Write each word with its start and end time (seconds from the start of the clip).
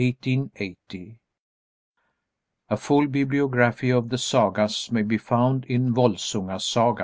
_(A 2.71 2.75
full 2.75 3.05
bibliography 3.07 3.91
of 3.91 4.09
the 4.09 4.17
Sagas 4.17 4.91
may 4.91 5.03
be 5.03 5.19
found 5.19 5.63
in 5.65 5.93
"Volsunga 5.93 6.59
Saga.") 6.59 6.99